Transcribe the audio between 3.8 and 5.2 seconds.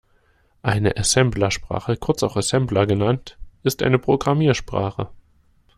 eine Programmiersprache.